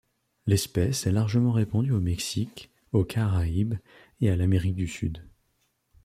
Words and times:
L'espèce 0.47 1.05
est 1.05 1.11
largement 1.11 1.51
répandu 1.51 1.89
du 1.89 1.95
Mexique, 1.99 2.71
aux 2.91 3.05
Caraïbes 3.05 3.75
et 4.19 4.31
à 4.31 4.35
l'Amérique 4.35 4.73
du 4.73 4.87
Sud. 4.87 5.29